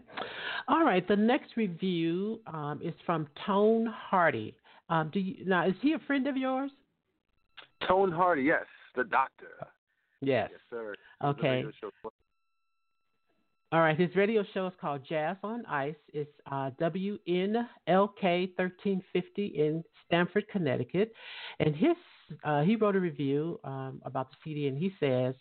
[0.68, 1.06] All right.
[1.08, 4.54] The next review um, is from Tone Hardy.
[4.90, 5.66] Um, do you now?
[5.66, 6.70] Is he a friend of yours?
[7.86, 8.64] Tone Hardy, yes,
[8.96, 9.46] the doctor.
[10.20, 10.48] Yes.
[10.50, 10.94] Yes, sir.
[11.22, 11.64] Okay.
[13.70, 13.98] All right.
[13.98, 15.94] His radio show is called Jazz on Ice.
[16.14, 21.12] It's uh, WNLK 1350 in Stamford, Connecticut,
[21.60, 21.96] and his
[22.44, 25.34] uh, he wrote a review um, about the CD, and he says,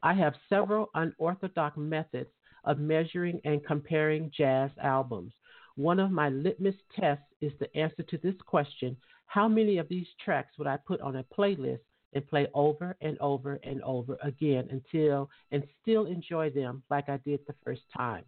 [0.00, 2.30] "I have several unorthodox methods
[2.62, 5.32] of measuring and comparing jazz albums.
[5.74, 10.06] One of my litmus tests is the answer to this question: How many of these
[10.24, 11.80] tracks would I put on a playlist?"
[12.14, 17.16] And play over and over and over again until and still enjoy them like I
[17.18, 18.24] did the first time.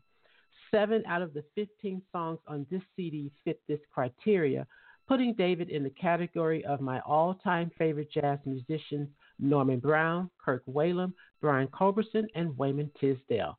[0.71, 4.67] Seven out of the 15 songs on this CD fit this criteria,
[5.07, 9.09] putting David in the category of my all time favorite jazz musicians
[9.39, 13.57] Norman Brown, Kirk Whalum, Brian Culbertson, and Wayman Tisdale.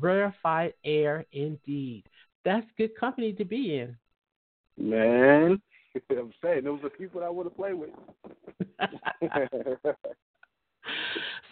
[0.00, 2.04] Rarefied air indeed.
[2.44, 3.96] That's good company to be in.
[4.78, 5.60] Man,
[6.10, 7.90] I'm saying those are people I want to play with.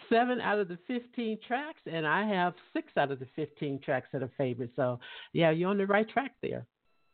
[0.09, 4.07] Seven out of the 15 tracks, and I have six out of the 15 tracks
[4.13, 4.69] that are favorite.
[4.75, 4.99] So,
[5.33, 6.65] yeah, you're on the right track there.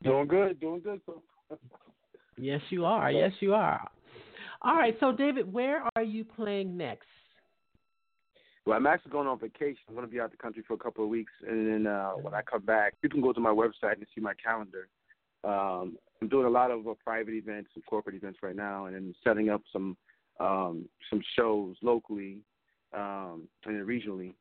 [0.03, 1.01] doing good, doing good.
[1.05, 1.21] So.
[2.37, 3.11] Yes, you are.
[3.11, 3.87] Yes, you are.
[4.63, 4.95] All right.
[4.99, 7.05] So, David, where are you playing next?
[8.65, 9.77] Well, I'm actually going on vacation.
[9.89, 12.11] I'm going to be out the country for a couple of weeks, and then uh,
[12.11, 14.87] when I come back, you can go to my website and see my calendar.
[15.43, 18.95] Um, I'm doing a lot of uh, private events and corporate events right now, and
[18.95, 19.97] then setting up some
[20.39, 22.39] um, some shows locally
[22.93, 24.33] um, and then regionally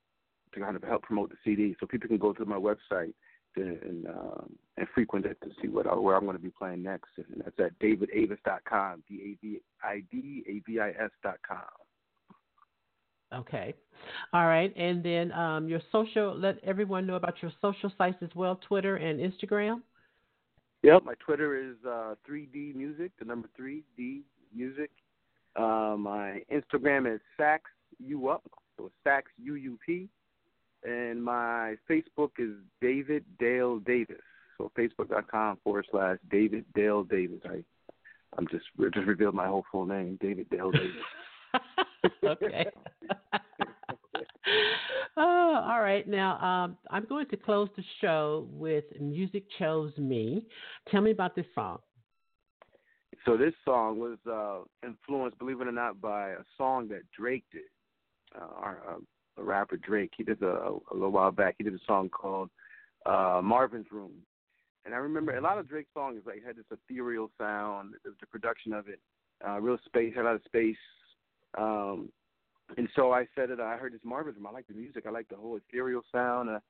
[0.55, 1.77] to kind of help promote the CD.
[1.79, 3.13] So people can go to my website
[3.55, 6.83] to, and um, and frequent it to see what where I'm going to be playing
[6.83, 11.39] next, and that's at davidavis.com, d a v i d a v i s dot
[11.47, 11.59] com.
[13.33, 13.75] Okay.
[14.33, 14.75] All right.
[14.77, 18.97] And then um, your social, let everyone know about your social sites as well Twitter
[18.97, 19.83] and Instagram.
[20.83, 24.21] Yep, my Twitter is uh, 3D Music, the number 3D
[24.55, 24.91] Music.
[25.57, 27.65] Uh, my Instagram is Sax
[27.99, 28.43] U Up,
[28.77, 30.09] so Sax U U P.
[30.83, 34.23] And my Facebook is David Dale Davis.
[34.57, 37.41] So Facebook.com forward slash David Dale Davis.
[37.45, 37.63] I,
[38.39, 38.65] I'm just
[38.95, 40.97] just revealed my whole full name, David Dale Davis.
[42.25, 42.67] okay.
[45.21, 46.07] oh, all right.
[46.09, 50.45] Now, um, I'm going to close the show with Music Chose Me.
[50.91, 51.79] Tell me about this song.
[53.27, 57.45] So this song was uh, influenced, believe it or not, by a song that Drake
[57.53, 57.63] did.
[58.35, 61.57] Uh, our, uh, rapper Drake, he did a, a little while back.
[61.59, 62.51] He did a song called
[63.07, 64.13] uh, Marvin's Room,
[64.85, 67.95] and I remember a lot of Drake's songs like had this ethereal sound.
[68.05, 69.01] The, the production of it,
[69.47, 70.77] uh, real space, had a lot of space.
[71.59, 72.11] Um,
[72.77, 74.47] and so I said that I heard this Marvin's Room.
[74.47, 75.05] I like the music.
[75.07, 76.51] I like the whole ethereal sound.
[76.51, 76.61] Uh,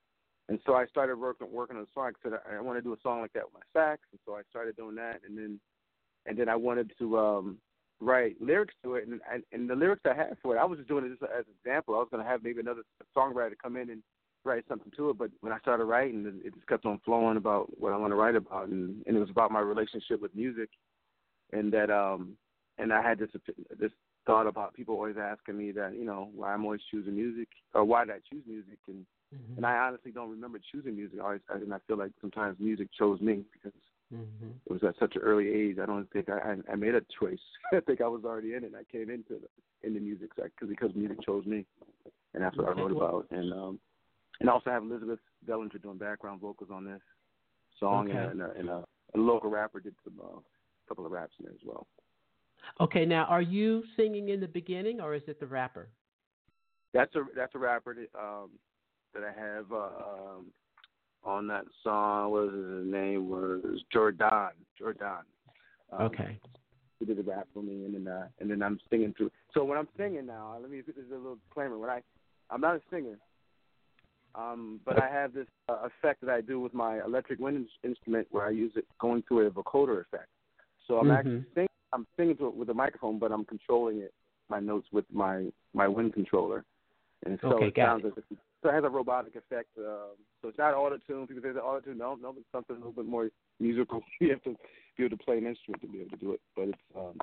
[0.49, 2.09] and so I started working working on a song.
[2.09, 4.21] I said I, I want to do a song like that with my sax, and
[4.25, 5.21] so I started doing that.
[5.27, 5.61] And then
[6.27, 7.59] and then I wanted to um
[8.01, 10.79] write lyrics to it, and and, and the lyrics I had for it, I was
[10.79, 11.95] just doing it just as an example.
[11.95, 12.83] I was going to have maybe another
[13.17, 14.03] songwriter come in and
[14.45, 17.37] write something to it, but when I started writing, it it just kept on flowing
[17.37, 20.35] about what I want to write about, and and it was about my relationship with
[20.35, 20.71] music,
[21.53, 22.37] and that um
[22.79, 23.31] and I had this
[23.79, 23.93] this
[24.31, 27.85] thought about people always asking me that you know why I'm always choosing music or
[27.85, 29.59] why did I choose music and Mm-hmm.
[29.59, 31.21] and I honestly don't remember choosing music.
[31.21, 33.73] I always and I feel like sometimes music chose me because
[34.13, 34.51] Mm-hmm.
[34.67, 35.79] it was at such an early age.
[35.81, 37.39] I don't think I I, I made a choice.
[37.73, 38.73] I think I was already in it.
[38.77, 41.65] I came into the, in the music because because music chose me,
[42.35, 43.27] and that's what I wrote about.
[43.31, 43.79] And um
[44.41, 47.01] and I also have Elizabeth Dellinger doing background vocals on this
[47.79, 48.19] song, Okay.
[48.19, 50.41] and, a, and a, a local rapper did some uh,
[50.89, 51.87] couple of raps in there as well.
[52.81, 55.89] Okay, now are you singing in the beginning or is it the rapper?
[56.93, 58.51] That's a that's a rapper that um
[59.15, 60.47] that I have uh, um
[61.23, 62.31] on that song.
[62.33, 63.29] What was his name?
[63.29, 64.51] Was Jordan.
[64.79, 65.25] Jordan.
[65.93, 66.39] Um, Okay.
[66.99, 69.31] He did the rap for me, and then uh, and then I'm singing through.
[69.55, 71.79] So when I'm singing now, let me this a little disclaimer.
[71.79, 72.03] When I,
[72.51, 73.17] I'm not a singer,
[74.35, 78.29] um, but I have this uh, effect that I do with my electric wind instrument
[78.31, 80.29] where I use it going through a vocoder effect.
[80.87, 81.19] So I'm Mhm.
[81.19, 81.69] actually singing.
[81.93, 84.13] I'm singing to it with a microphone, but I'm controlling it
[84.49, 86.65] my notes with my my wind controller,
[87.25, 89.69] and so Okay, it sounds as if so it has a robotic effect.
[89.79, 91.27] Um, so it's not auto tune.
[91.27, 91.99] People say it's auto tune.
[91.99, 94.03] No, no, it's something a little bit more musical.
[94.21, 94.57] you have to
[94.99, 96.41] be able to play an instrument to be able to do it.
[96.55, 97.19] But it's um,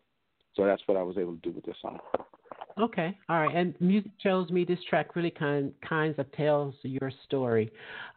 [0.55, 1.99] so that's what I was able to do with this song.
[2.79, 3.55] Okay, all right.
[3.55, 7.71] And music shows me this track really kind kinds of tells your story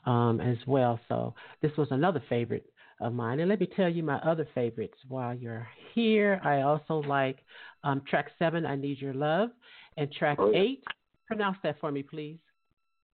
[0.07, 1.01] um, as well.
[1.09, 2.70] So this was another favorite
[3.01, 3.40] of mine.
[3.40, 6.40] And let me tell you my other favorites while you're here.
[6.44, 7.38] I also like
[7.84, 9.51] um, track seven, "I Need Your Love,"
[9.96, 10.61] and track Oh, yeah.
[10.61, 10.84] eight.
[11.26, 12.38] Pronounce that for me, please.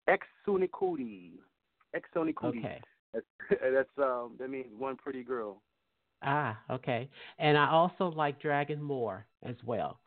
[0.07, 1.31] Ex Sunicudi.
[1.93, 2.59] Ex Sunicudi.
[2.59, 2.81] Okay.
[3.13, 5.61] That's, that's um that means one pretty girl.
[6.23, 7.09] Ah, okay.
[7.39, 9.99] And I also like Dragon More as well.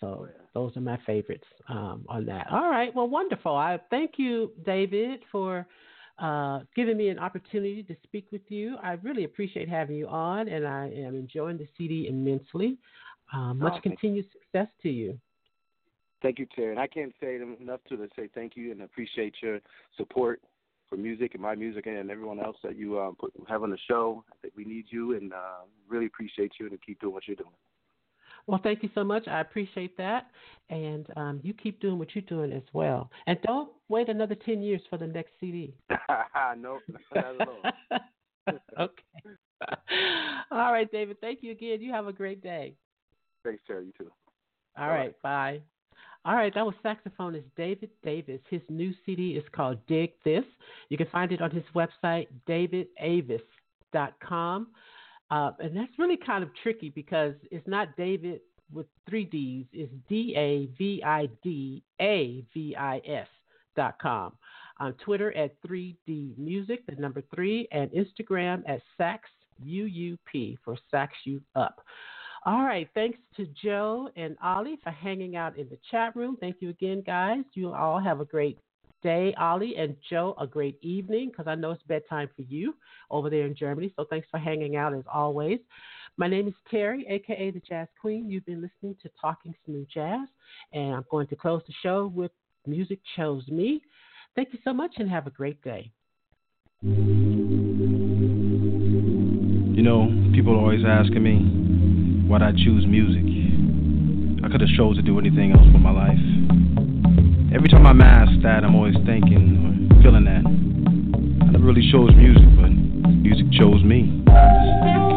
[0.00, 2.48] So Oh, those are my favorites um, on that.
[2.50, 2.94] All right.
[2.94, 3.54] Well, wonderful.
[3.54, 5.66] I thank you, David, for
[6.18, 8.76] uh, giving me an opportunity to speak with you.
[8.82, 12.78] I really appreciate having you on, and I am enjoying the CD immensely.
[13.32, 15.18] Um, much Oh, continued success to you.
[16.22, 16.70] Thank you, Terry.
[16.70, 19.60] And I can't say enough to to say thank you and appreciate your
[19.96, 20.40] support
[20.88, 23.78] for music and my music and everyone else that you uh, put have on the
[23.88, 24.24] show.
[24.30, 27.36] I think we need you and uh, really appreciate you and keep doing what you're
[27.36, 27.50] doing.
[28.46, 29.26] Well, thank you so much.
[29.26, 30.26] I appreciate that.
[30.70, 33.10] And um, you keep doing what you're doing as well.
[33.26, 35.74] And don't wait another 10 years for the next CD.
[35.90, 36.78] no,
[37.14, 37.98] not at all.
[38.80, 39.02] okay.
[40.50, 41.20] All right, David.
[41.20, 41.80] Thank you again.
[41.80, 42.74] You have a great day.
[43.44, 43.86] Thanks, Terry.
[43.86, 44.10] You too.
[44.78, 45.14] All right.
[45.22, 45.60] Bye.
[46.24, 46.52] All right.
[46.54, 48.40] That was saxophonist David Davis.
[48.50, 50.44] His new CD is called Dig This.
[50.88, 54.68] You can find it on his website, davidavis.com.
[55.30, 58.40] Uh, and that's really kind of tricky because it's not David
[58.72, 59.66] with three D's.
[59.72, 63.28] It's D A V I D A V I S
[63.76, 64.32] dot com.
[64.80, 69.30] On Twitter at 3D Music, the number three, and Instagram at Sax
[69.64, 71.80] UUP for Sax You Up.
[72.44, 72.88] All right.
[72.92, 76.36] Thanks to Joe and Ollie for hanging out in the chat room.
[76.40, 77.44] Thank you again, guys.
[77.54, 78.58] You all have a great
[79.04, 79.32] day.
[79.38, 82.74] Ollie and Joe, a great evening because I know it's bedtime for you
[83.10, 83.92] over there in Germany.
[83.94, 85.60] So thanks for hanging out as always.
[86.16, 88.28] My name is Terry, aka the Jazz Queen.
[88.28, 90.26] You've been listening to Talking Smooth Jazz,
[90.72, 92.32] and I'm going to close the show with
[92.66, 93.80] Music Chose Me.
[94.34, 95.92] Thank you so much and have a great day.
[96.82, 96.90] You
[99.82, 101.38] know, people are always asking me
[102.26, 103.22] why'd I choose music.
[104.44, 106.73] I could have chose to do anything else with my life.
[107.54, 110.42] Every time I'm asked that, I'm always thinking or feeling that.
[110.42, 112.74] I never really chose music, but
[113.22, 114.10] music chose me.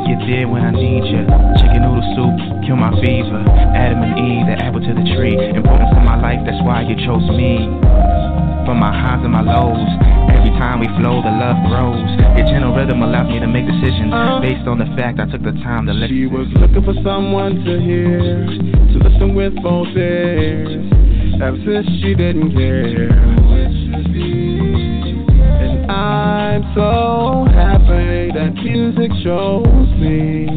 [0.06, 1.26] You're there when I need you.
[1.58, 3.42] Chicken noodle soup, kill my fever.
[3.74, 5.34] Adam and Eve, the apple to the tree.
[5.34, 7.66] Important for my life, that's why you chose me.
[8.70, 9.82] From my highs and my lows,
[10.30, 12.06] every time we flow, the love grows.
[12.38, 14.14] Your gentle rhythm allows me to make decisions
[14.46, 16.14] based on the fact I took the time to listen.
[16.14, 21.07] She was looking for someone to hear, to listen with both ears.
[21.40, 23.10] Ever since she didn't care.
[25.62, 30.48] And I'm so happy that music chose me.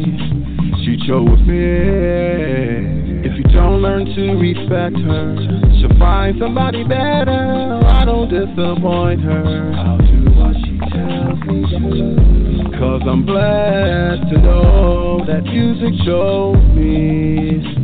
[0.83, 3.21] She chose me.
[3.23, 5.35] If you don't learn to respect her,
[5.79, 7.79] she'll find somebody better.
[7.85, 9.73] I don't disappoint her.
[9.77, 12.77] I'll do what she tells me to.
[12.79, 17.80] Cause I'm blessed to know that music chose me.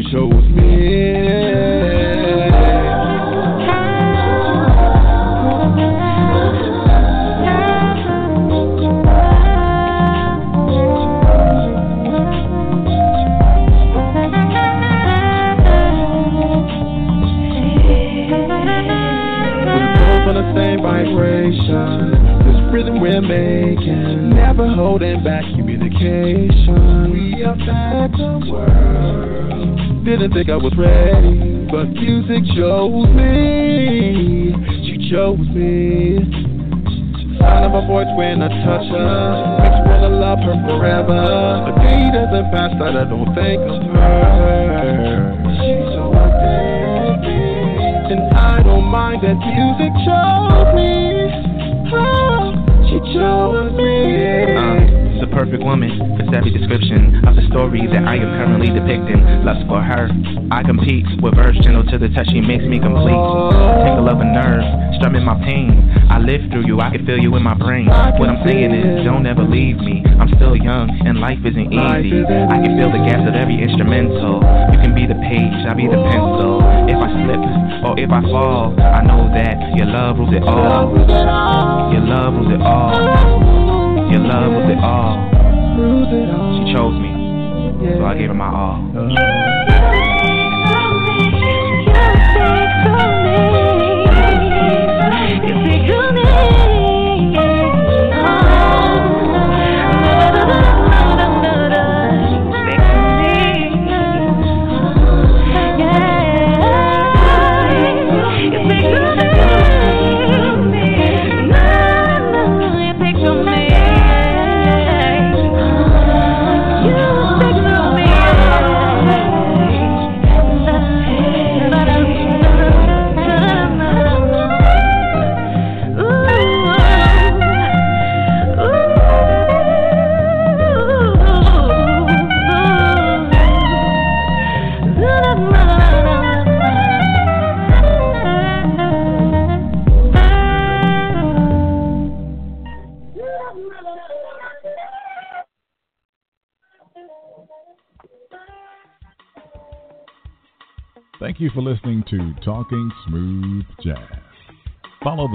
[0.00, 0.80] She chose me.
[30.40, 34.56] Think I was ready, but music chose me.
[34.88, 36.16] She chose me.
[37.36, 41.20] Sound of her voice when I touch her makes me wanna love her forever.
[41.68, 45.28] The day doesn't pass that I don't think of her.
[45.60, 47.36] She's so addicting,
[48.08, 51.28] and I don't mind that music chose me.
[51.92, 52.56] Oh,
[52.88, 54.56] she chose me.
[54.56, 55.00] Uh,
[55.40, 55.88] perfect woman,
[56.18, 59.24] the savvy description of the story that I am currently depicting.
[59.40, 60.10] Lust for her,
[60.50, 63.14] I compete with gentle to the touch, she makes me complete.
[63.86, 64.66] Tingle of a nerve,
[64.98, 65.78] strumming my pain.
[66.10, 67.86] I live through you, I can feel you in my brain.
[67.86, 70.02] What I'm saying is, don't ever leave me.
[70.18, 72.26] I'm still young, and life isn't easy.
[72.26, 74.42] I can feel the gas of every instrumental.
[74.74, 76.66] You can be the page, I'll be the pencil.
[76.90, 77.42] If I slip
[77.86, 80.90] or if I fall, I know that your love rules it all.
[81.94, 82.90] Your love rules it all.
[84.10, 85.14] Your love rules it all.
[86.58, 87.14] She chose me,
[88.02, 88.89] so I gave her my all.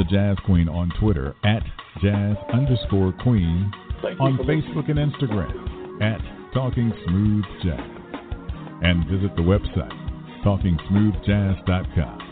[0.09, 1.63] Jazz Queen on Twitter at
[2.01, 3.71] jazz underscore queen,
[4.19, 6.21] on Facebook and Instagram at
[6.53, 7.79] Talking Smooth Jazz,
[8.81, 10.05] and visit the website
[10.43, 12.24] talkingsmoothjazz.com.